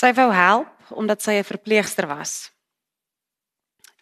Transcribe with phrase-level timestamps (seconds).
[0.00, 2.50] Sy wou help omdat sy 'n verpleegster was.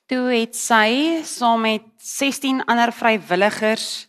[0.06, 4.08] Toe het sy saam met 16 ander vrywilligers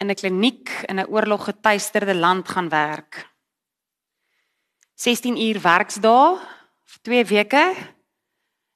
[0.00, 3.28] in 'n kliniek in 'n oorloggetuisterde land gaan werk.
[4.94, 6.38] 16 uur werksdae
[6.84, 7.74] vir 2 weke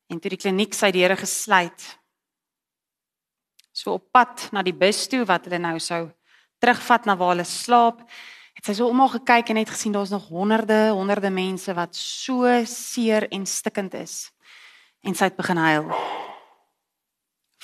[0.09, 1.99] en toe die kliniek sy deure gesluit.
[3.73, 6.11] So op pad na die bus toe wat hulle nou sou
[6.59, 8.11] terugvat na waar hulle slaap,
[8.63, 11.97] het sy so om haar gekyk en het gesien daar's nog honderde, honderde mense wat
[11.99, 14.31] so seer en stikkend is.
[15.03, 15.89] En sy het begin huil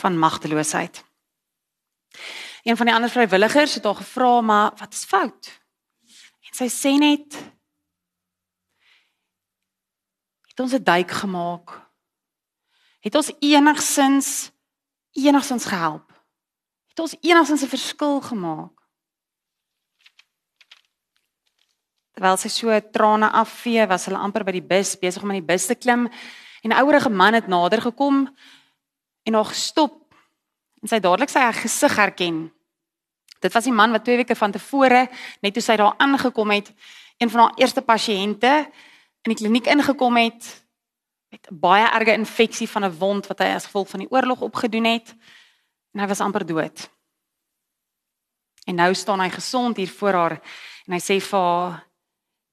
[0.02, 1.05] van magteloosheid.
[2.66, 5.61] Een van die ander vrywilligers het haar gevra, "Maar wat is fout?"
[6.51, 7.35] En sy sê net
[10.49, 11.91] het ons 'n duik gemaak.
[13.01, 14.51] Het ons enigsins
[15.12, 16.12] enigsins gehelp?
[16.88, 18.77] Het ons enigsins 'n verskil gemaak?
[22.19, 25.47] Terwyl sy so trane afvee, was hulle amper by die bus besig om in die
[25.47, 26.09] bus te klim
[26.67, 28.27] en 'n ouerige man het nader gekom
[29.23, 30.02] en haar gestop
[30.83, 32.51] en sy dadelik sy gesig herken.
[33.41, 35.09] Dit was die man wat 2 weke van tevore
[35.43, 36.75] net toe sy daar aangekom het,
[37.19, 38.66] een van haar eerste pasiënte
[39.23, 40.66] in die kliniek ingekom het
[41.30, 44.41] met 'n baie erge infeksie van 'n wond wat hy as gevolg van die oorlog
[44.41, 45.15] opgedoen het
[45.95, 46.91] en hy was amper dood.
[48.66, 50.43] En nou staan hy gesond hier voor haar
[50.87, 51.88] en hy sê vir haar: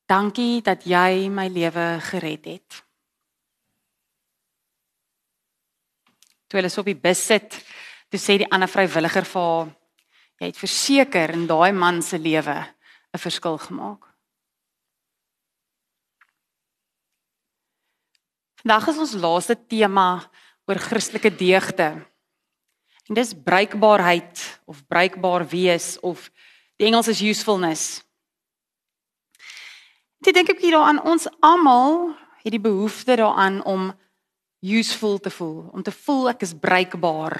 [0.05, 2.83] "Dankie dat jy my lewe gered het."
[6.47, 7.65] Toe hulle so op die bus sit,
[8.09, 9.71] toe sê die ander vrywilliger vir haar:
[10.39, 12.57] "Jy het verseker in daai man se lewe
[13.13, 14.15] 'n verskil gemaak."
[18.65, 20.31] Vandag is ons laaste tema
[20.65, 22.05] oor Christelike deugde.
[23.05, 26.31] En dis bruikbaarheid of bruikbaar wees of
[26.77, 28.01] die Engels is usefulness.
[30.25, 33.91] Dit dink ek hier daaraan ons almal het die behoefte daaraan om
[34.65, 37.35] useful te voel, om te voel ek is bruikbaar.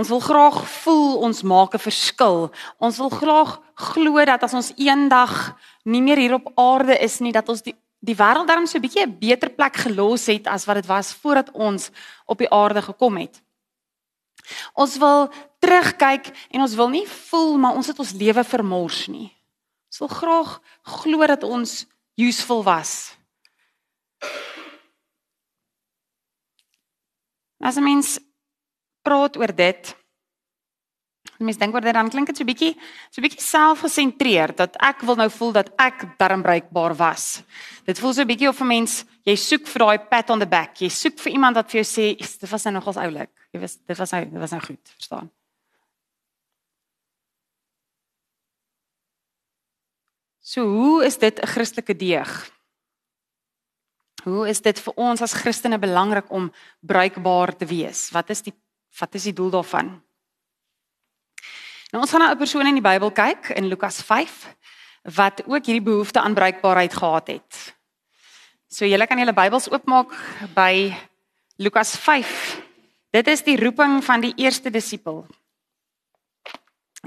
[0.00, 2.48] Ons wil graag voel ons maak 'n verskil.
[2.80, 7.32] Ons wil graag glo dat as ons eendag nie meer hier op aarde is nie,
[7.32, 10.64] dat ons die die wêreld darm so 'n bietjie 'n beter plek gelos het as
[10.64, 11.90] wat dit was voordat ons
[12.26, 13.42] op die aarde gekom het.
[14.74, 15.32] Ons wil
[15.66, 19.30] terugkyk en ons wil nie voel maar ons het ons lewe vermors nie.
[19.90, 20.56] Ons wil graag
[21.02, 21.84] glo dat ons
[22.16, 23.16] useful was.
[27.58, 28.18] As 'n mens
[29.02, 29.96] praat oor dit.
[31.38, 32.74] Mense dink oor dit dan klink dit so bietjie
[33.10, 37.42] so bietjie selfgesentreerd dat ek wil nou voel dat ek darm bruikbaar was.
[37.84, 40.80] Dit voel so bietjie of 'n mens jy soek vir daai pat on the back.
[40.80, 43.30] Jy soek vir iemand wat vir jou sê dit was nou nogals oulik.
[43.52, 45.30] Jy weet dit was nou dit was nou goed, verstaan?
[50.46, 52.30] So hoe is dit 'n Christelike deeg?
[54.22, 58.10] Hoe is dit vir ons as Christene belangrik om bruikbaar te wees?
[58.10, 58.54] Wat is die
[58.98, 60.02] Wat is die doel daarvan?
[61.92, 64.56] Nou ons gaan na 'n persoon in die Bybel kyk in Lukas 5
[65.02, 67.76] wat ook hierdie behoefte aan bruikbaarheid gehad het.
[68.68, 70.10] So julle kan julle Bybels oopmaak
[70.54, 70.96] by
[71.56, 72.62] Lukas 5.
[73.10, 75.26] Dit is die roeping van die eerste disipel.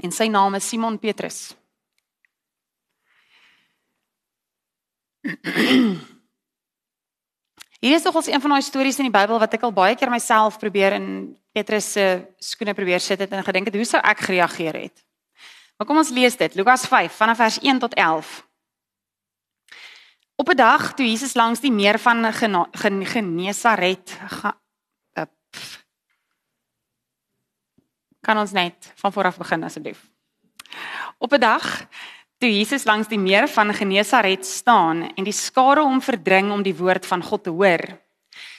[0.02, 1.59] En sy naam is Simon Petrus.
[7.80, 10.10] Hier is nogals een van daai stories in die Bybel wat ek al baie keer
[10.12, 11.06] myself probeer in
[11.52, 12.04] Petrus se
[12.40, 15.04] skoene probeer sit het en gedink het hoe sou ek gereageer het.
[15.76, 16.54] Maar kom ons lees dit.
[16.56, 18.48] Lukas 5 vanaf vers 1 tot 11.
[20.40, 24.18] Op 'n dag toe Jesus langs die meer van Genesaret
[25.12, 25.24] eh,
[28.20, 30.10] kan ons net van vooraf begin asseblief.
[31.18, 31.88] Op 'n dag
[32.40, 36.72] Toe Jesus langs die meer van Genesaret staan en die skare hom verdring om die
[36.72, 37.82] woord van God te hoor,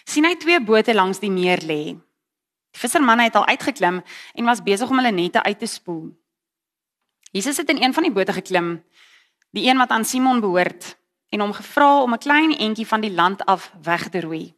[0.05, 1.95] sien hy twee bote langs die meer lê.
[1.97, 6.11] Die vissermanne het al uitgeklim en was besig om hulle nette uit te spoel.
[7.33, 8.69] Jesus het in een van die bote geklim,
[9.49, 10.93] die een wat aan Simon behoort,
[11.33, 14.53] en hom gevra om 'n klein entjie van die land af weg te roei.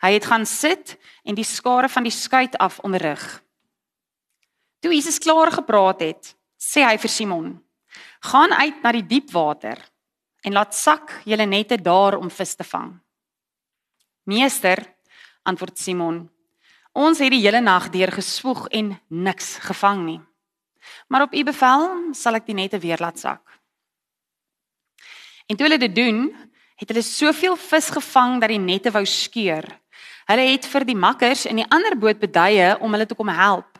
[0.00, 3.42] Hy het gaan sit en die skare van die skuit af onderrig.
[4.80, 7.65] Toe Jesus klaar gepraat het, sê hy vir Simon:
[8.20, 9.80] Gaan uit na die diep water
[10.46, 12.94] en laat sak julle nette daar om vis te vang.
[14.26, 14.82] Meester,
[15.42, 16.24] antwoord Simon,
[16.92, 20.20] ons het die hele nag deur geswoeg en niks gevang nie.
[21.08, 23.42] Maar op u bevel sal ek die nette weer laat sak.
[25.46, 26.26] En toe hulle dit doen,
[26.76, 29.66] het hulle soveel vis gevang dat die nette wou skeur.
[30.26, 33.75] Hulle het vir die makkers in die ander boot beduie om hulle te kom help.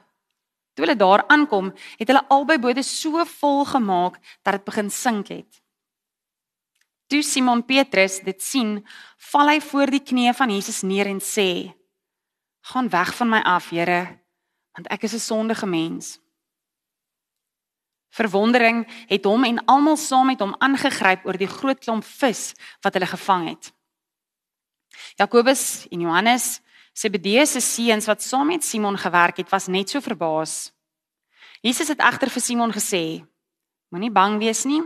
[0.76, 5.30] Toe hulle daar aankom, het hulle albei bote so vol gemaak dat dit begin sink
[5.32, 5.62] het.
[7.08, 8.82] Toe Simon Petrus dit sien,
[9.30, 11.72] val hy voor die knieë van Jesus neer en sê:
[12.68, 14.20] "Gaan weg van my af, Here,
[14.76, 16.20] want ek is 'n sondige mens."
[18.10, 22.92] Verwondering het hom en almal saam met hom aangegryp oor die groot klomp vis wat
[22.92, 23.72] hulle gevang het.
[25.16, 26.60] Jakobus en Johannes,
[26.96, 30.72] Zebedeus se seuns wat saam met Simon gewerk het, was net so verbaas.
[31.60, 33.20] Jesus het egter vir Simon gesê:
[33.92, 34.80] Moenie bang wees nie.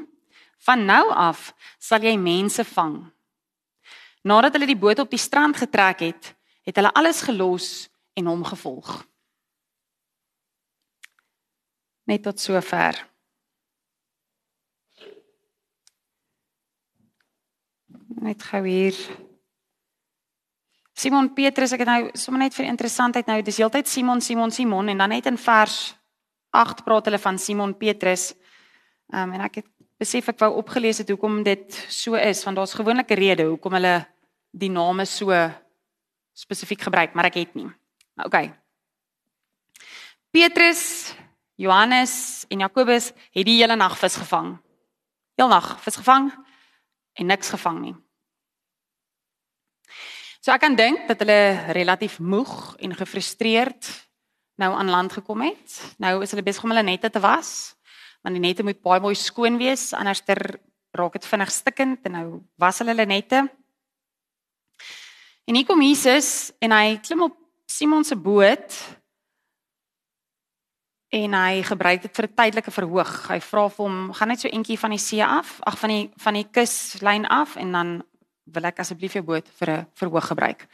[0.66, 2.98] Van nou af sal jy mense vang.
[4.26, 6.34] Nadat hulle die boot op die strand getrek het,
[6.66, 8.90] het hulle alles gelos en hom gevolg.
[12.10, 12.98] Net tot sover.
[18.20, 18.98] Net gou hier.
[21.00, 24.90] Simon Petrus, ek het nou sommer net vir interessantheid nou, dis heeltyd Simon, Simon, Simon
[24.92, 25.94] en dan net in vers
[26.52, 28.34] 8 praat hulle van Simon Petrus.
[29.08, 29.68] Ehm um, en ek het
[30.00, 33.78] besef ek wou opgelees het hoekom dit so is want daar's gewoonlik 'n rede hoekom
[33.78, 33.94] hulle
[34.52, 35.32] die name so
[36.36, 37.70] spesifiek gebruik, maar ek het nie.
[38.24, 38.52] Okay.
[40.30, 41.14] Petrus,
[41.56, 44.58] Johannes en Jakobus het die hele nag vis gevang.
[45.36, 46.32] Heel nag vis gevang
[47.14, 47.96] en niks gevang nie.
[50.40, 53.88] So ek kan dink dat hulle relatief moeg en gefrustreerd
[54.60, 55.74] nou aan land gekom het.
[56.00, 57.74] Nou is hulle besig om hulle nette te was
[58.20, 60.40] want die nette moet baie mooi skoon wees anders ter
[60.96, 62.24] raak dit vinnig stikkend en nou
[62.60, 63.44] was hulle hulle nette.
[65.48, 67.36] En hier kom Jesus en hy klim op
[67.70, 68.76] Simon se boot
[71.16, 73.28] en hy gebruik dit vir 'n tydelike verhoog.
[73.28, 76.10] Hy vra vir hom, "Gaan net so eentjie van die see af, ag van die
[76.16, 78.04] van die kuslyn af en dan
[78.52, 80.66] wil ek asseblief jou boot vir 'n verhoog gebruik."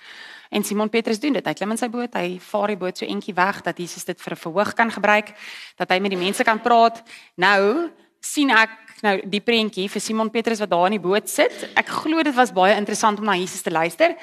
[0.50, 1.46] En Simon Petrus doen dit.
[1.46, 4.20] Hy klim in sy boot, hy vaar die boot so entjie weg dat Jesus dit
[4.20, 5.34] vir 'n verhoog kan gebruik,
[5.76, 7.02] dat hy met die mense kan praat.
[7.36, 7.90] Nou
[8.20, 8.70] sien ek
[9.02, 11.70] nou die prentjie vir Simon Petrus wat daar in die boot sit.
[11.76, 14.16] Ek glo dit was baie interessant om na Jesus te luister.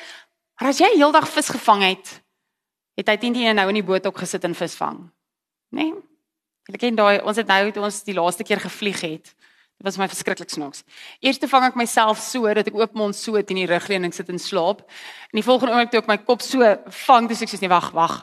[0.60, 2.22] Maar as jy heeldag vis gevang het,
[2.96, 5.00] het hy teen die nou in die boot ook gesit en vis vang.
[5.74, 5.90] Né?
[5.90, 5.94] Nee?
[6.72, 9.34] Jy ken daai ons het nou toe ons die laaste keer gevlieg het.
[9.84, 10.86] Dit was my verskriklik snaaks.
[11.20, 14.40] Eerste vang ek myself so dat ek oop mond so teen die rugleuning sit en
[14.40, 14.80] slaap.
[15.28, 16.64] En die volgende oomblik toe ek my kop so
[17.04, 18.22] vang, dis ek sê nee, wag, wag.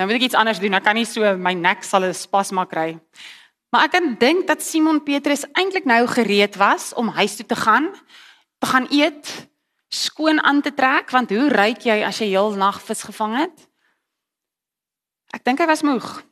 [0.00, 0.72] Nou moet ek iets anders doen.
[0.72, 2.96] Ek kan nie so my nek sal 'n spasma kry.
[3.68, 7.60] Maar ek kan dink dat Simon Petrus eintlik nou gereed was om huis toe te
[7.60, 7.92] gaan,
[8.58, 9.28] te gaan eet,
[9.92, 13.68] skoon aan te trek, want hoe ryk jy as jy heel nag vis gevang het?
[15.36, 16.24] Ek dink hy was moeg.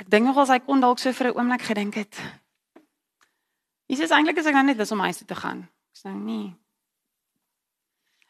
[0.00, 2.16] Ek dink nog as hy kon dalk so vir 'n oomblik gedink het.
[3.86, 5.68] Jesus eintlik is ek nou net lus om huis toe te gaan.
[5.92, 6.54] Ek sê nou nie.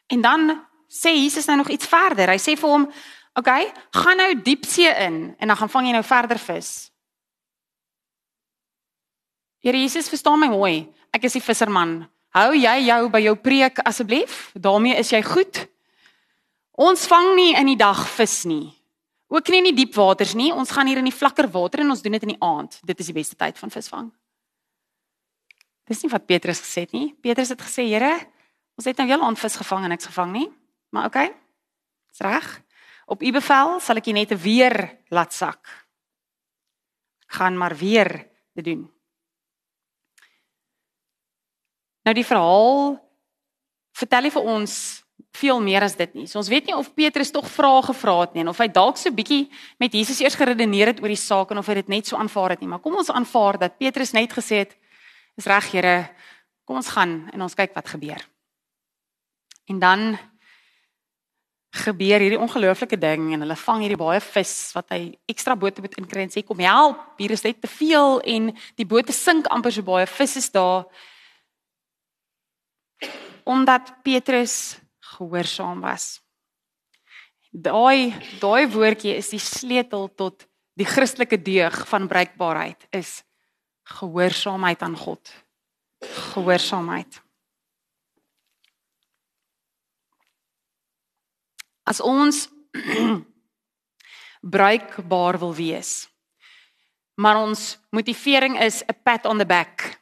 [0.09, 2.27] En dan sê Jesus nou nog iets verder.
[2.27, 2.93] Hy sê vir hom, "Oké,
[3.39, 6.91] okay, gaan nou diepsee in en dan gaan vang jy nou verder vis."
[9.61, 10.91] Here Jesus, verstaan my mooi.
[11.13, 12.09] Ek is die visserman.
[12.33, 14.51] Hou jy jou by jou preek asseblief?
[14.53, 15.67] daarmee is jy goed.
[16.71, 18.80] Ons vang nie in die dag vis nie.
[19.31, 20.49] Ook nie in die diep waters nie.
[20.51, 22.75] Ons gaan hier in die vlakker water en ons doen dit in die aand.
[22.83, 24.09] Dit is die beste tyd van visvang.
[25.87, 27.13] Dis nie wat Petrus gesê het nie.
[27.23, 28.27] Petrus het gesê, "Here,
[28.75, 30.51] ons het nou heel aand vis gevang en niks gevang nie."
[30.89, 31.17] Maar oké.
[31.17, 31.35] Okay,
[32.09, 32.61] dis reg.
[33.05, 35.67] Op u bevel sal ek net weer laat sak.
[37.23, 38.91] Ek gaan maar weer dit doen.
[42.03, 42.99] Nou die verhaal
[43.91, 45.00] vertel hy vir ons
[45.31, 46.25] veel meer as dit nie.
[46.27, 48.99] So ons weet nie of Petrus tog vrae gevra het nie en of hy dalk
[48.99, 49.45] so bietjie
[49.79, 52.55] met Jesus eers geredeneer het oor die saak en of hy dit net so aanvaar
[52.55, 52.69] het nie.
[52.71, 54.75] Maar kom ons aanvaar dat Petrus net gesê het:
[55.39, 56.09] "Is reg, Here.
[56.65, 58.19] Kom ons gaan en ons kyk wat gebeur."
[59.71, 60.19] En dan
[61.71, 65.95] gebeur hierdie ongelooflike ding en hulle vang hierdie baie vis wat hy ekstra bote moet
[65.95, 69.71] inkry en sê kom help, hier is net te veel en die bote sink amper
[69.71, 70.83] so baie vis is daar.
[73.47, 74.80] Omdat Petrus
[75.21, 76.19] gehoorsaam was.
[77.51, 80.47] Daai daai woordjie is die sleutel tot
[80.79, 83.21] die Christelike deug van bruikbaarheid is
[83.99, 85.33] gehoorsaamheid aan God.
[86.31, 87.19] Gehoorsaamheid.
[91.83, 92.47] As ons
[94.55, 96.07] bruikbaar wil wees,
[97.19, 100.00] maar ons motivering is 'n pat on the back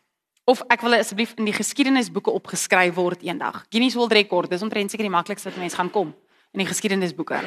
[0.49, 3.61] of ek wil asseblief in die geskiedenisboeke opgeskryf word eendag.
[3.69, 6.13] Guinness World Record, dis omtrent seker die maklikste wat mense gaan kom
[6.55, 7.41] in die geskiedenisboeke.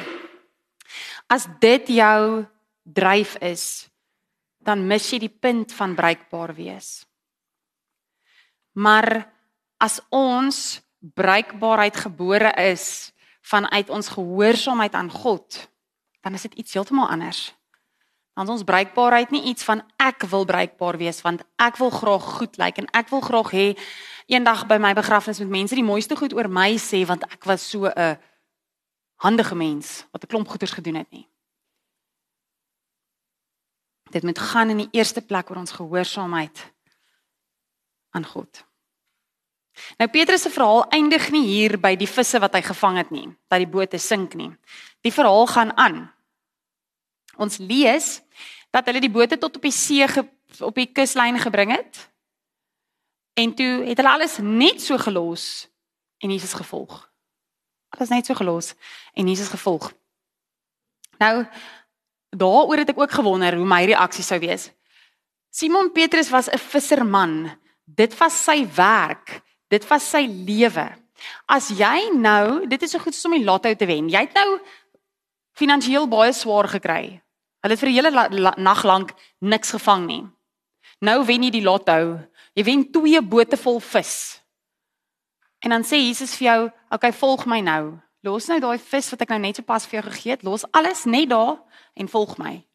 [1.27, 2.45] As dit jou
[2.83, 3.89] dryf is,
[4.63, 7.03] dan mis jy die punt van bruikbaar wees.
[8.79, 9.25] Maar
[9.83, 13.11] as ons bruikbaarheid gebore is
[13.43, 15.59] vanuit ons gehoorsaamheid aan God,
[16.23, 17.49] dan is dit iets heeltemal anders.
[18.33, 22.57] Dan ons bruikbaarheid nie iets van ek wil bruikbaar wees want ek wil graag goed
[22.57, 23.67] lyk en ek wil graag hê
[24.31, 27.69] eendag by my begrafnis met mense die mooiste goed oor my sê want ek was
[27.69, 28.17] so 'n
[29.21, 31.29] handige mens wat 'n klomp goeders gedoen het nie.
[34.11, 36.73] Dit moet gaan in die eerste plek oor ons gehoorsaamheid
[38.09, 38.65] aan God.
[39.97, 43.27] Nou Petrus se verhaal eindig nie hier by die visse wat hy gevang het nie,
[43.49, 44.51] dat die boot sink nie.
[45.01, 46.13] Die verhaal gaan aan.
[47.37, 48.21] Ons lees
[48.73, 50.25] dat hulle die bote tot op die see ge,
[50.65, 51.99] op die kuslyn gebring het.
[53.37, 55.67] En toe het hulle alles net so gelos
[56.23, 56.95] en Jesus gevolg.
[57.93, 58.73] Alles net so gelos
[59.13, 59.91] en Jesus gevolg.
[61.21, 61.45] Nou
[62.33, 64.71] daaroor het ek ook gewonder hoe my reaksie sou wees.
[65.53, 67.59] Simon Petrus was 'n visserman.
[67.85, 69.41] Dit was sy werk.
[69.67, 70.89] Dit was sy lewe.
[71.45, 74.09] As jy nou, dit is so goed om die lotto te wen.
[74.09, 74.59] Jy het nou
[75.51, 77.21] finansiëel baie swaar gekry.
[77.63, 80.23] Hulle het vir 'n hele nag lank niks gevang nie.
[80.99, 82.19] Nou wen jy die lotto.
[82.53, 84.41] Jy wen twee bote vol vis.
[85.63, 87.99] En dan sê Jesus vir jou, "Oké, okay, volg my nou.
[88.21, 90.43] Los nou daai vis wat ek nou net so pas vir jou gegee het.
[90.43, 91.57] Los alles net daar
[91.93, 92.65] en volg my."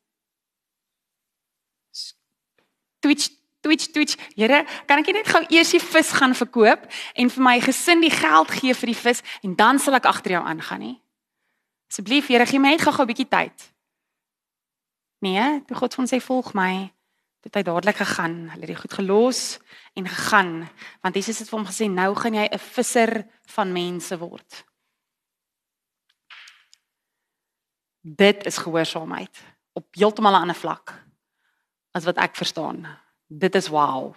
[3.00, 3.28] Twitch
[3.60, 4.16] Twitch Twitch.
[4.36, 8.10] Here, kan ek net gou eers die vis gaan verkoop en vir my gesin die
[8.10, 11.02] geld gee vir die vis en dan sal ek agter jou aangaan nie?
[11.90, 13.77] Asseblief, Here, gee my net gou 'n bietjie tyd.
[15.18, 16.92] Nee, toe God van sê volg my,
[17.48, 18.36] het hy dadelik gegaan.
[18.52, 19.42] Hulle het dit goed gelos
[19.98, 20.52] en gegaan
[21.02, 24.64] want Jesus het vir hom gesê nou gaan jy 'n visser van mense word.
[28.02, 30.94] Dit is gehoorsaamheid op heeltemal 'n ander vlak
[31.92, 32.86] as wat ek verstaan.
[33.26, 34.14] Dit is wow.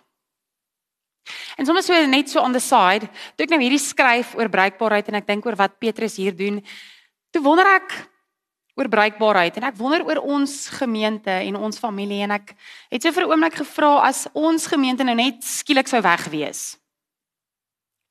[1.58, 5.08] En soms so net so on the side, toe ek nou hierdie skryf oor bruikbaarheid
[5.08, 6.66] en ek dink oor wat Petrus hier doen,
[7.32, 8.11] toe wonder ek
[8.76, 12.56] oor bruikbaarheid en ek wonder oor ons gemeente en ons familie en ek
[12.90, 16.78] het so vir 'n oomblik gevra as ons gemeente nou net skielik sou wegwees.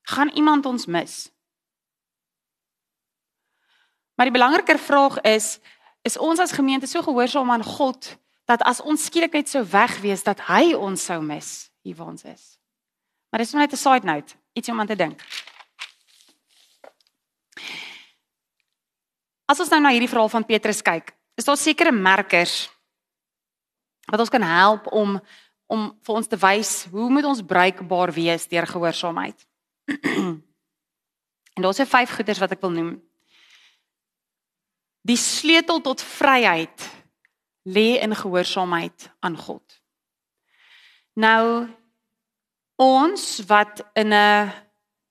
[0.03, 1.31] gaan iemand ons mis?
[4.15, 5.59] Maar die belangriker vraag is
[6.01, 10.23] is ons as gemeente so gehoorsaam aan God dat as ons skielik net sou wegwees
[10.23, 12.57] dat hy ons sou mis hier waar ons is.
[13.29, 15.21] Maar dis net 'n side note, iets om aan te dink.
[19.51, 22.69] As ons nou na hierdie verhaal van Petrus kyk, is daar sekere merkers
[24.07, 25.19] wat ons kan help om
[25.71, 29.37] om vir ons te wys hoe moet ons bruikbaar wees deur gehoorsaamheid.
[31.55, 32.89] en daar's se vyf goeders wat ek wil noem.
[35.07, 36.87] Die sleutel tot vryheid
[37.63, 39.63] lê in gehoorsaamheid aan God.
[41.15, 41.69] Nou
[42.75, 44.51] ons wat in 'n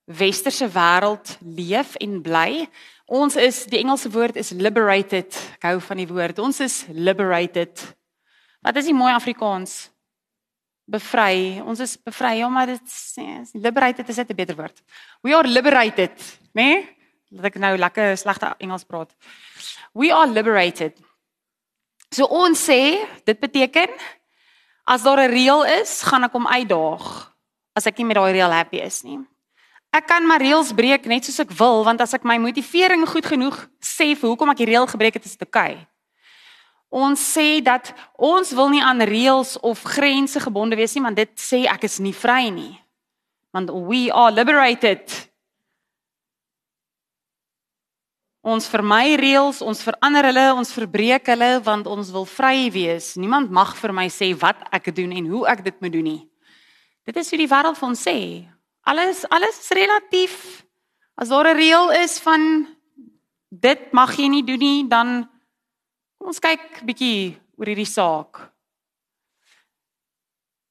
[0.04, 2.68] westerse wêreld leef en bly,
[3.10, 5.34] Ons is die Engelse woord is liberated.
[5.58, 6.38] Ek hou van die woord.
[6.38, 7.82] Ons is liberated.
[8.62, 9.88] Wat is die mooi Afrikaans?
[10.90, 11.58] Bevry.
[11.66, 12.36] Ons is bevry.
[12.38, 14.78] Ja, maar dit is liberated is net 'n beter woord.
[15.22, 16.14] We are liberated,
[16.54, 16.62] né?
[16.62, 16.88] Nee?
[17.30, 19.10] Laat ek nou lekker slegte Engels praat.
[19.92, 20.94] We are liberated.
[22.10, 23.90] So ons sê, dit beteken
[24.84, 27.34] as daar 'n reël is, gaan ek hom uitdaag
[27.74, 29.18] as ek nie met daai reël happy is nie.
[29.90, 33.26] Ek kan my reëls breek net soos ek wil want as ek my motivering goed
[33.26, 35.72] genoeg sê vir hoekom ek die reël gebreek het, is dit oukei.
[35.74, 35.90] Okay.
[36.90, 41.30] Ons sê dat ons wil nie aan reëls of grense gebonde wees nie, want dit
[41.38, 42.74] sê ek is nie vry nie.
[43.54, 45.06] Want we are liberated.
[48.42, 53.14] Ons vermy reëls, ons verander hulle, ons verbreek hulle want ons wil vry wees.
[53.14, 56.22] Niemand mag vir my sê wat ek doen en hoe ek dit moet doen nie.
[57.06, 58.18] Dit is hoe die wêreld van sê.
[58.82, 60.64] Alles alles is relatief.
[61.14, 62.66] As daar 'n reël is van
[63.48, 65.28] dit mag jy nie doen nie, dan
[66.18, 68.50] ons kyk bietjie oor hierdie saak.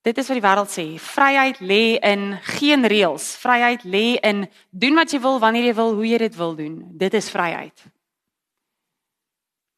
[0.02, 0.86] Dit is wat die wêreld sê.
[0.98, 3.36] Vryheid lê in geen reëls.
[3.38, 6.76] Vryheid lê in doen wat jy wil wanneer jy wil, hoe jy dit wil doen.
[6.98, 7.84] Dit is vryheid.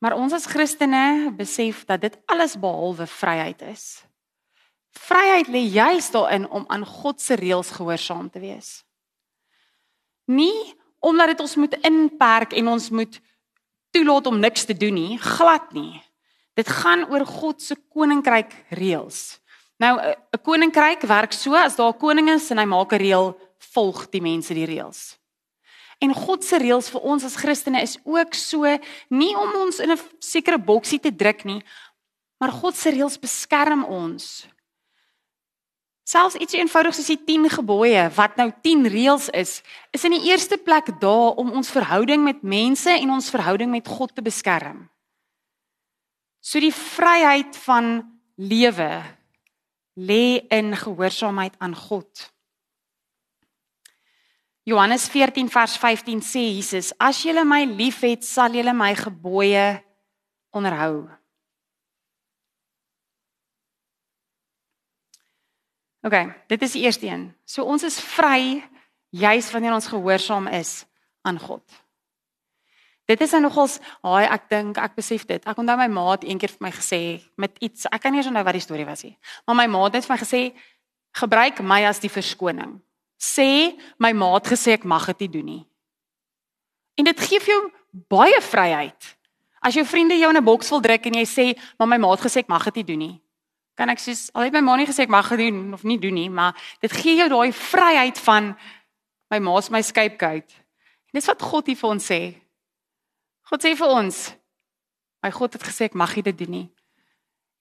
[0.01, 4.05] Maar ons as Christene besef dat dit alles behalwe vryheid is.
[4.91, 8.83] Vryheid lê juis daarin om aan God se reëls gehoorsaam te wees.
[10.27, 13.21] Nie omdat dit ons moet inperk en ons moet
[13.91, 16.01] toelaat om niks te doen nie, glad nie.
[16.53, 19.39] Dit gaan oor God se koninkryk reëls.
[19.81, 23.37] Nou 'n koninkryk werk so as daar 'n koning is en hy maak 'n reël,
[23.73, 25.17] volg die mense die reëls.
[25.99, 28.65] En God se reëls vir ons as Christene is ook so
[29.09, 31.63] nie om ons in 'n sekere boksie te druk nie,
[32.39, 34.47] maar God se reëls beskerm ons.
[36.11, 39.61] Selfs iets eenvoudig soos die 10 gebooie wat nou 10 reëls is,
[39.95, 43.87] is in die eerste plek daar om ons verhouding met mense en ons verhouding met
[43.87, 44.89] God te beskerm.
[46.43, 48.01] So die vryheid van
[48.35, 48.89] lewe
[49.95, 52.27] lê in gehoorsaamheid aan God.
[54.67, 59.79] Johannes 14 vers 15 sê Jesus: As julle my liefhet, sal julle my gebooie
[60.51, 61.07] onderhou.
[66.01, 66.17] OK,
[66.47, 67.29] dit is die eerste een.
[67.45, 68.63] So ons is vry
[69.09, 70.85] juis wanneer ons gehoorsaam is
[71.21, 71.63] aan God.
[73.05, 75.43] Dit is nou nogals, haai ek dink ek besef dit.
[75.45, 77.01] Ek onthou my ma het eendag vir my gesê
[77.35, 79.17] met iets, ek kan nie eens onthou wat die storie was nie.
[79.45, 80.41] Maar my ma het net vir my gesê
[81.21, 82.77] gebruik my as die verskoning.
[83.21, 85.63] Sê my ma het gesê ek mag dit nie doen nie.
[86.97, 87.61] En dit gee vir jou
[88.09, 89.11] baie vryheid.
[89.61, 92.11] As jou vriende jou in 'n boks wil druk en jy sê, "Maar my ma
[92.11, 93.21] het gesê ek mag dit nie doen nie."
[93.75, 96.13] Kan ek sê, "Al het my ma nie gesê ek mag doen of nie doen
[96.13, 98.57] nie, maar dit gee jou daai vryheid van
[99.29, 100.51] my ma's my scapegoat."
[101.11, 102.41] En dis wat God hier vir ons sê.
[103.43, 104.35] God sê vir ons,
[105.23, 106.69] my God het gesê ek mag dit doen nie.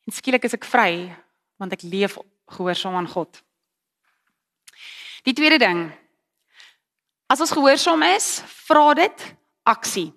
[0.07, 1.17] En skielik is ek vry
[1.59, 2.17] want ek leef
[2.49, 3.43] gehoorsaam aan God.
[5.25, 5.91] Die tweede ding.
[7.29, 9.27] As ons gehoorsaam is, vra dit
[9.69, 10.09] aksie.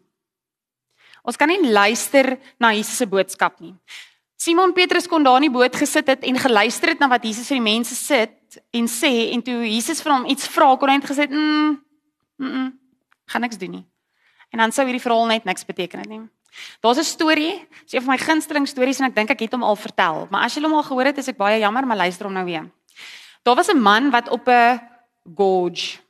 [1.23, 3.75] Ons kan nie luister na Jesus se boodskap nie.
[4.37, 7.47] Simon Petrus kon daar in die boot gesit het en geluister het na wat Jesus
[7.47, 10.97] vir die mense sit en sê en toe Jesus vir hom iets vra kon hy
[10.97, 11.81] net gesê, "Mm,
[12.37, 12.79] mm,
[13.25, 13.85] gaan niks doen nie."
[14.51, 16.21] En dan sou hierdie verhaal net niks beteken het nie.
[16.81, 19.63] Daar's 'n storie, dis een van my gunsteling stories en ek dink ek het hom
[19.63, 22.25] al vertel, maar as jy hom al gehoor het, is ek baie jammer, maar luister
[22.25, 22.69] hom nou weer.
[23.43, 24.79] Daar was 'n man wat op 'n
[25.35, 26.03] gorge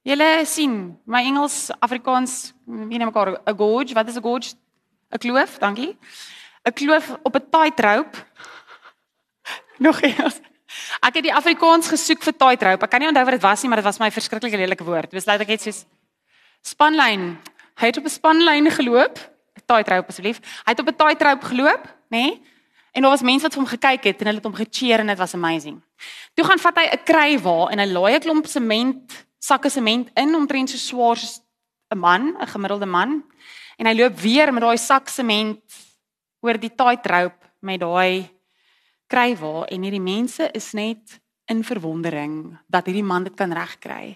[0.00, 3.94] Julle sien, my Engels, Afrikaans, wie neem mekaar 'n gorge?
[3.94, 4.54] Wat is 'n gorge?
[5.12, 5.98] 'n Kloof, dankie.
[6.68, 8.18] 'n Kloof op 'n tightrope.
[9.78, 10.40] Nog eens.
[11.00, 12.84] Ek het die Afrikaans gesoek vir tightrope.
[12.84, 15.12] Ek kan nie onthou wat dit was nie, maar dit was my verskriklike lelike woord.
[15.26, 15.84] Laat ek net soos
[16.62, 17.38] spanlyn.
[17.80, 19.18] Hy het op 'n spanlyn geloop.
[19.66, 20.38] Tightrope asseblief.
[20.64, 22.24] Hy het op 'n tightrope geloop, nê?
[22.24, 22.42] Nee?
[22.92, 25.06] En daar was mense wat vir hom gekyk het en hulle het hom gecheer en
[25.06, 25.82] dit was amazing.
[26.34, 30.34] Toe gaan vat hy 'n krywa en hy laai 'n klomp sement sakke sement in
[30.34, 31.40] omtrent so swaar soos
[31.94, 33.24] 'n man, 'n gemiddelde man.
[33.78, 35.60] En hy loop weer met daai sak sement
[36.40, 38.28] oor die tightrope met daai
[39.10, 44.14] krywa en hierdie mense is net in verwondering dat hierdie man dit kan regkry.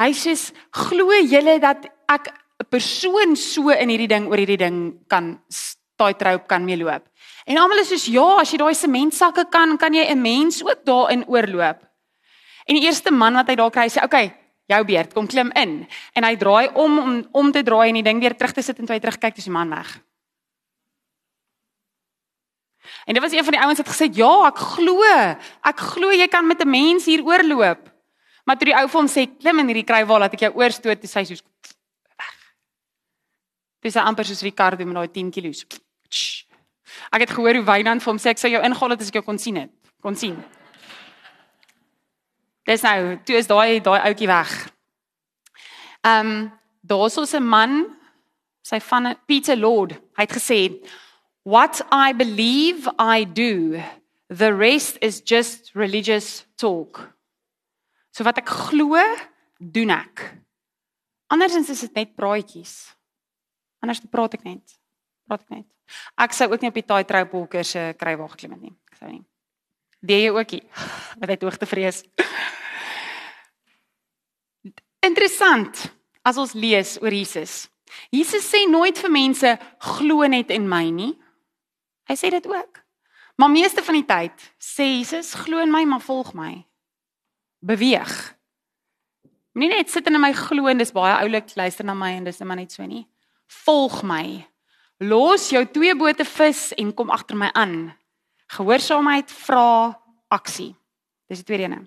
[0.00, 0.34] Hy sê:
[0.72, 5.40] "Glo julle dat ek 'n persoon so in hierdie ding oor hierdie ding kan
[5.96, 7.06] tightrope kan mee loop?"
[7.46, 10.84] En almal is soos: "Ja, as jy daai sementsakke kan, kan jy 'n mens ook
[10.84, 11.78] daarin oorloop."
[12.66, 14.34] En die eerste man wat hy daar kry sê, "Oké, okay,
[14.66, 18.02] jou beurt, kom klim in." En hy draai om om om te draai en die
[18.02, 20.00] ding weer terug te sit en toe hy terugkyk, dis die man weg.
[23.10, 25.02] En dit was een van die ouens wat gesê, "Ja, ek glo.
[25.60, 27.92] Ek glo jy kan met 'n mens hier oorloop."
[28.44, 31.00] Maar toe die ou vir hom sê, "Klim in hierdie krywaal laat ek jou oorstoot,"
[31.00, 31.42] dis hy soos
[32.16, 32.54] weg.
[33.80, 35.64] Dis amper soos doen met daai 10 kg.
[37.12, 39.14] Ek het gehoor hoe Wynand vir hom sê ek sou jou ingehaal het as ek
[39.14, 39.70] jou kon sien het.
[40.00, 40.44] Kon sien.
[42.64, 44.72] Dis nou, toe is daai daai ouetjie weg.
[46.04, 47.96] Ehm um, daar's ons 'n man,
[48.62, 49.92] sy van Peter Lord.
[49.92, 50.88] Hy het gesê,
[51.42, 53.82] "What I believe I do,
[54.28, 57.16] the rest is just religious talk."
[58.10, 58.98] So wat ek glo,
[59.58, 60.40] doen ek.
[61.30, 62.90] Andersins is dit net praatjies.
[63.80, 64.78] Anders praat ek net.
[65.28, 65.66] Praat ek net.
[66.18, 68.74] Ek sou ook nie op die taai troupolker se krywa geklim het nie.
[68.90, 69.22] Ek sou nie.
[70.00, 70.62] Die jy ookie.
[71.20, 72.02] Wat hy hoogte vrees.
[75.06, 75.86] Interessant
[76.26, 77.68] as ons lees oor Jesus.
[78.12, 79.54] Jesus sê nooit vir mense
[79.96, 81.14] glo net in my nie.
[82.10, 82.82] Hy sê dit ook.
[83.38, 86.56] Maar meeste van die tyd sê Jesus glo in my, maar volg my.
[87.62, 88.14] Beweeg.
[89.54, 92.42] Moenie net sit in my glo en dis baie oulik luister na my en dis
[92.42, 93.04] net maar net so nie.
[93.62, 94.42] Volg my.
[95.06, 97.92] Los jou twee bote vis en kom agter my aan.
[98.56, 99.94] Gehoorsaamheid vra
[100.34, 100.74] aksie.
[101.30, 101.86] Dis die tweede een.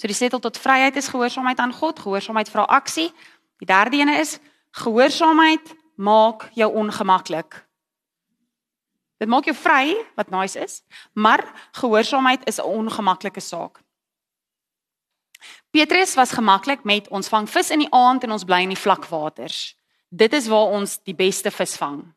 [0.00, 3.10] So die sleutel tot vryheid is gehoorsaamheid aan God, gehoorsaamheid vra aksie.
[3.60, 4.38] Die derde een is
[4.80, 7.67] gehoorsaamheid maak jou ongemaklik.
[9.18, 13.80] Dit maak jou vry, wat nice is, maar gehoorsaamheid is 'n ongemaklike saak.
[15.70, 18.82] Petrus was gemaklik met ons vang vis in die aand en ons bly in die
[18.84, 19.76] vlakwaters.
[20.08, 22.14] Dit is waar ons die beste vis vang.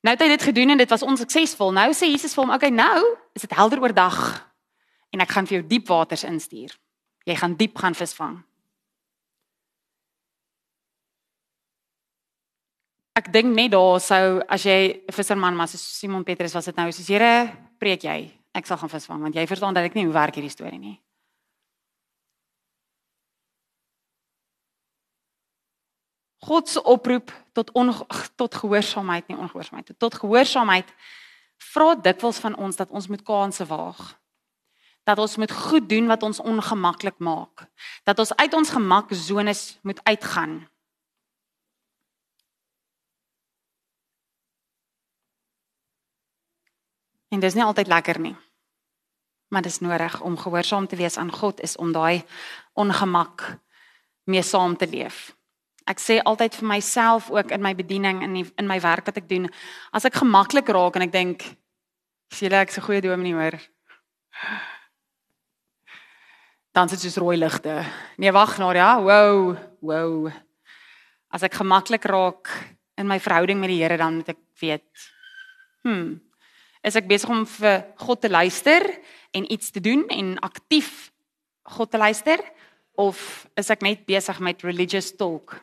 [0.00, 1.72] Nou het hy dit gedoen en dit was onsuksesvol.
[1.72, 4.46] Nou sê Jesus vir hom, "Oké, okay, nou is dit helder oordag
[5.10, 6.74] en ek gaan vir jou diep waters instuur.
[7.26, 8.44] Jy gaan diep gaan visvang.
[13.16, 14.78] Ek dink net daar sou as jy
[15.14, 17.48] visserman was, so Simon Petrus was dit nou, soos Here,
[17.80, 18.18] preek jy,
[18.56, 20.98] ek sal gaan visvang want jy verstaan dat ek nie hoe werk hierdie storie nie.
[26.46, 27.90] God se oproep tot on,
[28.38, 30.92] tot gehoorsaamheid nie ongehoorsaamheid tot gehoorsaamheid
[31.72, 34.12] vra dikwels van ons dat ons moet kansse waag.
[35.08, 37.64] Dat ons moet goed doen wat ons ongemaklik maak.
[38.04, 40.66] Dat ons uit ons gemaksones moet uitgaan
[47.28, 48.36] En dis nie altyd lekker nie.
[49.48, 52.24] Maar dis nodig om gehoorsaam te wees aan God is om daai
[52.74, 53.58] ongemak
[54.24, 55.36] mee saam te leef.
[55.86, 59.20] Ek sê altyd vir myself ook in my bediening in die, in my werk wat
[59.20, 59.46] ek doen,
[59.94, 61.46] as ek gemaklik raak en ek dink
[62.34, 63.58] sien ek se goeie dominee hoor.
[66.74, 67.78] Dan sit dit rooi ligte.
[68.18, 68.96] Nee, wag nou ja.
[69.00, 70.26] Wow, wow.
[71.32, 72.50] As ek gemaklik raak
[72.98, 75.06] in my verhouding met die Here dan moet ek weet.
[75.86, 76.18] Hm,
[76.86, 78.84] is ek besig om vir God te luister
[79.34, 81.10] en iets te doen en aktief
[81.66, 82.42] God te luister
[82.96, 83.18] of
[83.58, 85.58] is ek net besig met religious talk?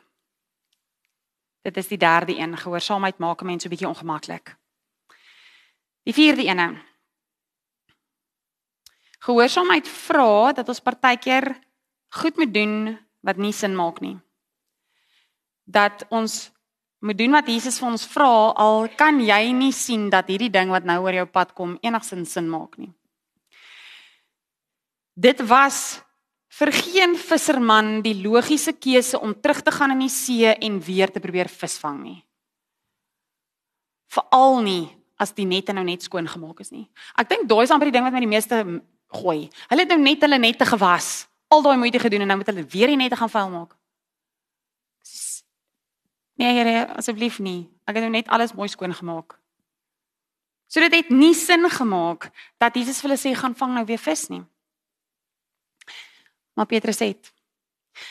[1.64, 4.56] Dit is die derde een, gehoorsaamheid maak 'n mens so 'n bietjie ongemaklik.
[6.04, 6.78] Die vierde een.
[9.24, 11.56] Gehoorsaamheid vra dat ons partykeer
[12.08, 14.18] goed moet doen wat nie sin maak nie.
[15.64, 16.52] Dat ons
[17.04, 18.30] moet doen wat Jesus vir ons vra
[18.64, 22.32] al kan jy nie sien dat hierdie ding wat nou oor jou pad kom enigsins
[22.32, 22.92] sin maak nie.
[25.14, 26.00] Dit was
[26.58, 31.12] vir geen visserman die logiese keuse om terug te gaan in die see en weer
[31.12, 32.18] te probeer visvang nie.
[34.14, 34.88] Veral nie
[35.20, 36.88] as die nette nou net skoon gemaak is nie.
[37.20, 38.64] Ek dink daai is amper die ding wat my die meeste
[39.14, 39.50] gooi.
[39.68, 42.64] Hulle het nou net hulle nette gewas, al daai moeite gedoen en nou moet hulle
[42.72, 43.76] weer die nette gaan vuil maak.
[46.34, 47.70] Nee, Here, asseblief nie.
[47.86, 49.36] Ek het nou net alles mooi skoon gemaak.
[50.66, 54.00] So dit het nie sin gemaak dat Jesus vir hulle sê gaan vang nou weer
[54.00, 54.42] vis nie.
[56.54, 57.14] Maar Petrus sê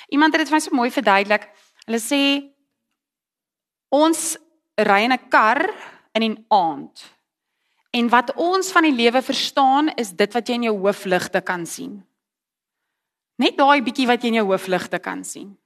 [0.08, 1.50] Iemand het dit vir my so mooi verduidelik.
[1.88, 2.22] Hulle sê
[3.92, 4.38] ons
[4.80, 5.60] ry in 'n kar
[6.16, 7.04] in die aand.
[7.92, 11.66] En wat ons van die lewe verstaan is dit wat jy in jou hoofligte kan
[11.66, 12.06] sien.
[13.38, 15.58] Net daai bietjie wat jy in jou hoofligte kan sien.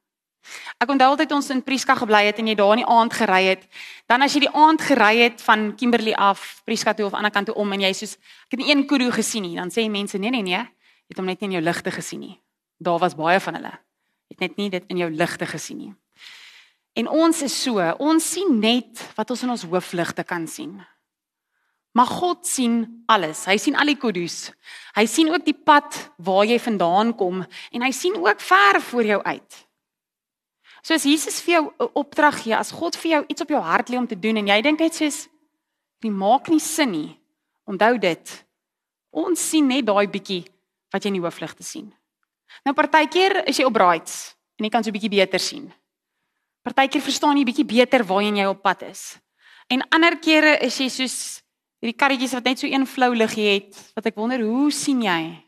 [0.77, 3.43] Ek onthou altyd ons in Prieska gebly het en jy daar in die aand gery
[3.49, 3.67] het.
[4.09, 7.33] Dan as jy die aand gery het van Kimberley af Prieska toe of aan die
[7.33, 10.17] kant toe om en jy soos ek het een kudu gesien nie, dan sê mense
[10.17, 12.35] nee nee nee, jy het hom net nie in jou ligte gesien nie.
[12.77, 13.73] Daar was baie van hulle.
[14.27, 15.93] Jy het net nie dit in jou ligte gesien nie.
[16.97, 20.79] En ons is so, ons sien net wat ons in ons hoofligte kan sien.
[21.97, 23.45] Maar God sien alles.
[23.49, 24.51] Hy sien al die kudus.
[24.97, 29.09] Hy sien ook die pad waar jy vandaan kom en hy sien ook ver voor
[29.13, 29.57] jou uit.
[30.81, 33.61] So as Jesus vir jou 'n opdrag gee, as God vir jou iets op jou
[33.61, 35.27] hart lê om te doen en jy dink net soos
[35.99, 37.19] dit maak nie sin nie.
[37.65, 38.45] Onthou dit.
[39.11, 40.45] Ons sien net daai bietjie
[40.91, 41.93] wat jy in die hoofligte sien.
[42.65, 45.73] Nou partykeer is jy op rides en jy kan so 'n bietjie beter sien.
[46.63, 49.19] Partykeer verstaan jy bietjie beter waarheen jy op pad is.
[49.69, 51.43] En ander kere is jy soos
[51.81, 55.43] hierdie karretjies wat net so een flou liggie het, wat ek wonder hoe sien jy?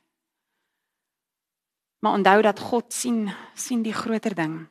[2.00, 4.68] Maar onthou dat God sien sien die groter ding.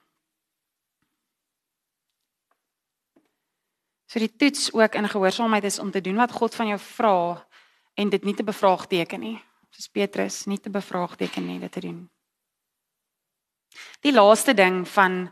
[4.09, 7.47] So die toets ook in gehoorsaamheid is om te doen wat God van jou vra
[7.94, 9.37] en dit nie te bevraagteken nie.
[9.71, 12.07] Soos Petrus nie te bevraagteken nie dit te doen.
[14.01, 15.27] Die laaste ding van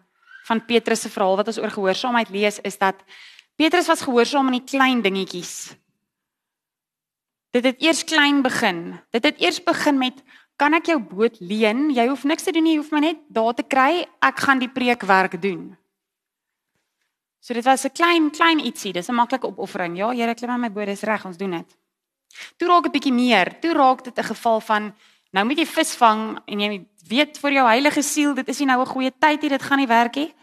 [0.46, 3.00] van Petrus se verhaal wat ons oor gehoorsaamheid lees is dat
[3.58, 5.74] Petrus was gehoorsaam in die klein dingetjies.
[7.50, 9.00] Dit het eers klein begin.
[9.10, 10.20] Dit het eers begin met
[10.56, 11.88] kan ek jou boot leen?
[11.90, 14.06] Jy hoef niks te doen nie, jy hoef my net daar te kry.
[14.22, 15.74] Ek gaan die preekwerk doen.
[17.46, 19.96] So dit was 'n klein klein ietsie, dis 'n maklike opoffering.
[19.96, 21.76] Ja, Here, klim aan my boot, dis reg, ons doen dit.
[22.56, 23.60] Toe raak dit 'n bietjie meer.
[23.60, 24.94] Toe raak dit 'n geval van
[25.30, 28.66] nou moet jy vis vang en jy weet vir jou heilige siel, dit is nie
[28.66, 30.34] nou 'n goeie tyd hier, dit gaan nie werk nie.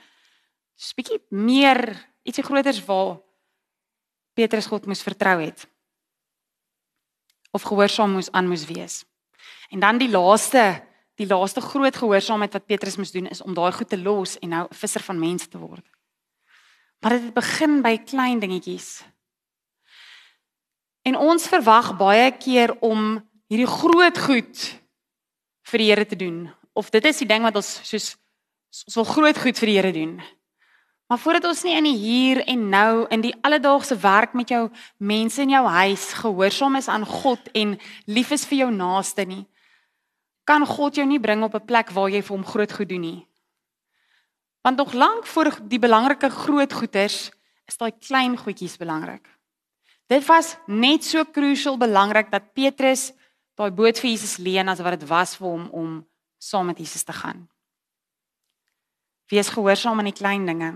[0.77, 3.19] Dis 'n bietjie meer ietsie groters waar
[4.33, 5.67] Petrus God moes vertrou het.
[7.51, 9.05] Of gehoorsaam moes aan moes wees.
[9.69, 10.81] En dan die laaste,
[11.15, 14.49] die laaste groot gehoorsaamheid wat Petrus moes doen is om daai goed te los en
[14.49, 15.85] nou 'n visser van mense te word.
[17.03, 19.03] Maar dit begin by klein dingetjies.
[21.03, 23.17] En ons verwag baie keer om
[23.51, 24.61] hierdie groot goed
[25.67, 26.45] vir die Here te doen.
[26.71, 28.13] Of dit is die ding wat ons soos
[28.87, 30.15] ons wil groot goed vir die Here doen.
[31.11, 34.63] Maar voordat ons nie in die hier en nou in die alledaagse werk met jou
[34.97, 37.75] mense in jou huis gehoorsaam is aan God en
[38.07, 39.43] lief is vir jou naaste nie,
[40.47, 43.01] kan God jou nie bring op 'n plek waar jy vir hom groot goed doen
[43.01, 43.27] nie.
[44.63, 47.31] Want nog lank voor die belangrike groot goeders
[47.67, 49.27] is daai klein goedjies belangrik.
[50.07, 53.11] Dit was net so crucial belangrik dat Petrus
[53.59, 55.89] daai boot vir Jesus leen as wat dit was vir hom om
[56.39, 57.43] saam met Jesus te gaan.
[59.27, 60.71] Wees gehoorsaam aan die klein dinge.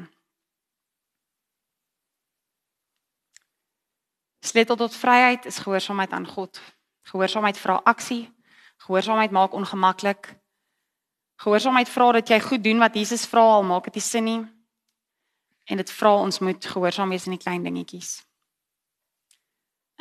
[4.44, 6.60] Sleutel tot vryheid is gehoorsaamheid aan God.
[7.08, 8.28] Gehoorsaamheid vra aksie.
[8.84, 10.36] Gehoorsaamheid maak ongemaklik
[11.38, 14.40] Gehoorsaamheid vra dat jy goed doen wat Jesus vra al maak dit nie sin nie.
[15.68, 18.24] En dit vra ons moet gehoorsaam wees in die klein dingetjies.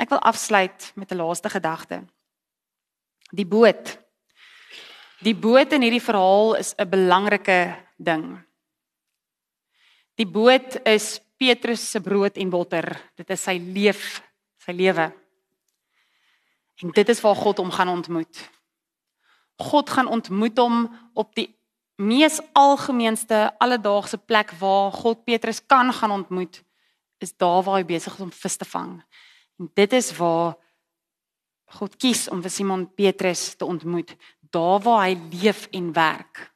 [0.01, 2.05] Ek wil afsluit met 'n laaste gedagte.
[3.33, 3.99] Die boot.
[5.20, 8.44] Die boot in hierdie verhaal is 'n belangrike ding.
[10.14, 13.11] Die boot is Petrus se brood en botter.
[13.16, 14.22] Dit is sy leef,
[14.57, 15.12] sy lewe.
[16.83, 18.51] En dit is waar God hom gaan ontmoet.
[19.57, 21.49] God gaan ontmoet hom op die
[21.97, 26.62] mees algemeenste alledaagse plek waar God Petrus kan gaan ontmoet,
[27.19, 28.99] is daar waar hy besig is om vis te vang.
[29.59, 30.57] En dit is waar
[31.79, 34.12] God kies om vir Simon Petrus te ontmoet,
[34.53, 36.53] daar waar hy leef en werk.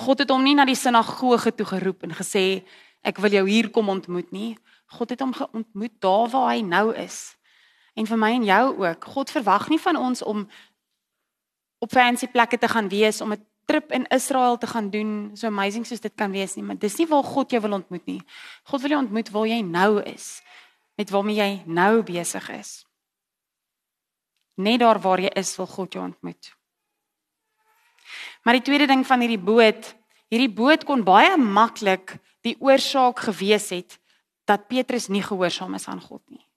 [0.00, 2.62] God het hom nie na die sinagoge toe geroep en gesê
[3.06, 4.56] ek wil jou hier kom ontmoet nie.
[4.96, 7.36] God het hom geontmoet daar waar hy nou is.
[7.94, 9.04] En vir my en jou ook.
[9.12, 10.46] God verwag nie van ons om
[11.80, 15.46] op fancy plekke te gaan wees om 'n trip in Israel te gaan doen, so
[15.46, 18.20] amazing soos dit kan wees nie, maar dis nie waar God jou wil ontmoet nie.
[18.66, 20.42] God wil jou ontmoet waar jy nou is,
[20.98, 22.86] met waarmee jy nou besig is.
[24.54, 26.52] Net daar waar jy is, wil God jou ontmoet.
[28.42, 29.94] Maar die tweede ding van hierdie boot,
[30.28, 33.98] hierdie boot kon baie maklik die oorsaak gewees het
[34.44, 36.49] dat Petrus nie gehoorsaam is aan God nie.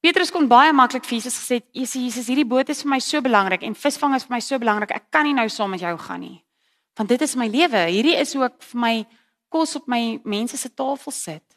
[0.00, 3.20] Petrus kon baie maklik vir Jesus gesê het: "Jesus, hierdie boot is vir my so
[3.20, 4.90] belangrik en visvang is vir my so belangrik.
[4.90, 6.44] Ek kan nie nou saam met jou gaan nie.
[6.96, 7.86] Want dit is my lewe.
[7.90, 9.06] Hierdie is hoe ek vir my
[9.48, 11.56] kos op my mense se tafel sit."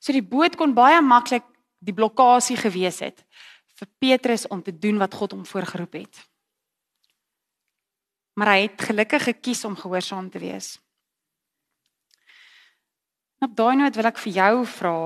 [0.00, 1.44] So die boot kon baie maklik
[1.78, 3.24] die blokkade gewees het
[3.76, 6.20] vir Petrus om te doen wat God hom voorgeroep het.
[8.36, 10.76] Maar hy het gelukkig gekies om gehoorsaam te wees.
[13.44, 14.98] Op daai noot wil ek vir jou vra,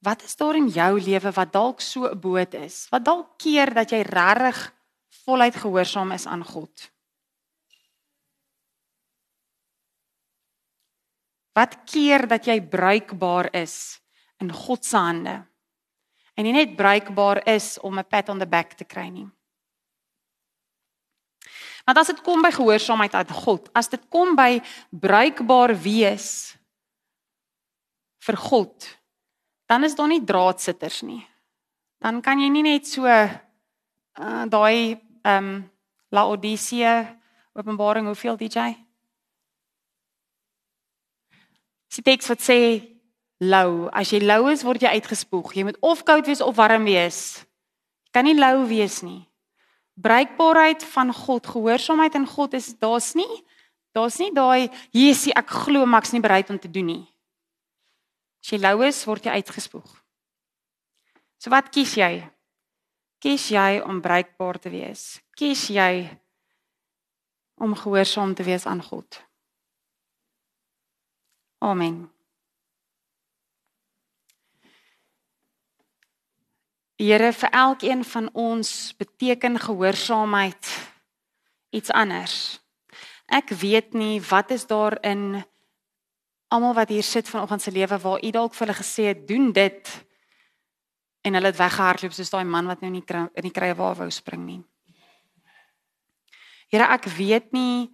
[0.00, 2.88] Wat is daar in jou lewe wat dalk so 'n boot is?
[2.88, 4.72] Wat dalk keer dat jy regtig
[5.24, 6.90] voluit gehoorsaam is aan God?
[11.52, 14.00] Wat keer dat jy bruikbaar is
[14.38, 15.46] in God se hande?
[16.34, 19.28] En nie net bruikbaar is om 'n pat on the back te kry nie.
[21.84, 24.60] Want as dit kom by gehoorsaamheid aan God, as dit kom by
[24.90, 26.56] bruikbaar wees
[28.18, 28.99] vir God,
[29.70, 31.22] dan is daar nie draadsitters nie.
[32.02, 33.30] Dan kan jy nie net so uh,
[34.50, 35.58] daai ehm um,
[36.10, 37.06] Laodicea
[37.54, 38.72] Openbaring hoeveel DJ?
[41.86, 42.56] Sy teks wat sê
[43.38, 45.54] lou, as jy lou is word jy uitgespoeg.
[45.54, 47.20] Jy moet of koud wees of warm wees.
[48.08, 49.22] Jy kan nie lou wees nie.
[50.00, 53.30] Bruikbaarheid van God, gehoorsaamheid aan God is daar's nie
[53.94, 57.06] daar's nie daai is ek glo maks nie bereid om te doen nie.
[58.40, 59.88] As jy lou is, word jy uitgespoeg.
[61.40, 62.20] So wat kies jy?
[63.20, 65.20] Kies jy om bruikbaar te wees?
[65.36, 66.08] Kies jy
[67.60, 69.20] om gehoorsaam te wees aan God?
[71.60, 72.08] Amen.
[77.00, 80.72] Here vir elkeen van ons beteken gehoorsaamheid
[81.72, 82.60] iets anders.
[83.28, 85.44] Ek weet nie wat is daarin
[86.50, 89.52] almal wat hier sit vanoggend se lewe waar u dalk vir hulle gesê het doen
[89.52, 89.92] dit
[91.22, 94.10] en hulle het weggehardloop soos daai man wat nou nie in die krye waar wou
[94.10, 94.60] spring nie.
[96.70, 97.90] Here ek weet nie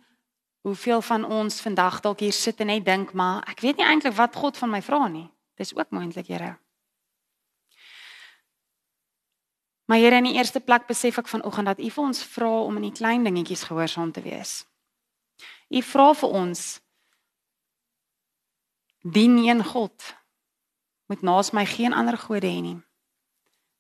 [0.67, 4.17] hoeveel van ons vandag dalk hier sit en net dink maar ek weet nie eintlik
[4.17, 5.29] wat God van my vra nie.
[5.57, 6.59] Dis ook moontlik, Here.
[9.87, 12.77] Maar Here in die eerste plek besef ek vanoggend dat U vir ons vra om
[12.77, 14.65] in die klein dingetjies gehoorsaam te wees.
[15.71, 16.67] U vra vir ons
[19.11, 20.17] dien een God.
[21.07, 22.79] Moet naas my geen ander gode hê nie.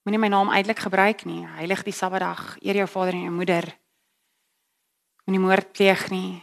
[0.02, 1.42] Moenie my naam uitelik gebruik nie.
[1.46, 2.56] Heilig die Sabbatdag.
[2.62, 3.66] Eer jou vader en jou moeder.
[5.24, 6.42] Moenie moord pleeg nie.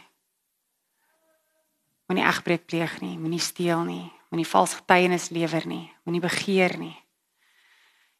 [2.06, 3.16] Moenie egbreek pleeg nie.
[3.18, 4.12] Moenie steel nie.
[4.28, 5.92] Moenie vals getuienis lewer nie.
[6.04, 6.96] Moenie begeer nie.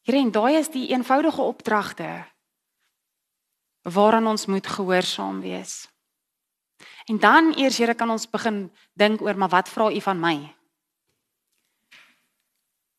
[0.01, 2.25] Here, en daai is die eenvoudige opdragte
[3.85, 5.85] waaraan ons moet gehoorsaam wees.
[7.05, 10.37] En dan eers Here kan ons begin dink oor maar wat vra U van my?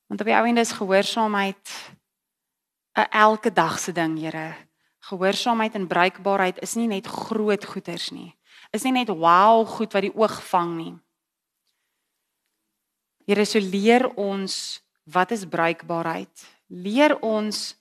[0.07, 1.93] Want op die ouende is gehoorsaamheid
[2.97, 4.55] 'n elke dag se ding, Here.
[4.99, 8.35] Gehoorsaamheid en bruikbaarheid is nie net groot goeders nie.
[8.71, 10.95] Is nie net wow goed wat die oog vang nie.
[13.27, 16.47] Here, so leer ons wat is bruikbaarheid?
[16.67, 17.77] Leer ons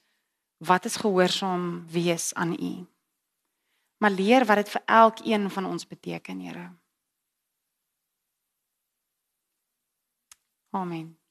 [0.58, 2.86] wat is gehoorsaam wees aan U?
[3.98, 6.72] Maar leer wat dit vir elkeen van ons beteken, Here.
[10.70, 11.25] Amen.